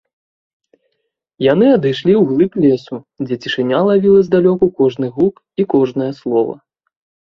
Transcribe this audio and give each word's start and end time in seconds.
Яны 1.47 1.65
адышлі 1.77 2.13
ў 2.21 2.23
глыб 2.31 2.51
лесу, 2.65 2.95
дзе 3.27 3.35
цішыня 3.45 3.85
лавіла 3.91 4.19
здалёку 4.31 4.75
кожны 4.83 5.15
гук 5.17 5.35
і 5.61 5.71
кожнае 5.79 6.13
слова. 6.27 6.55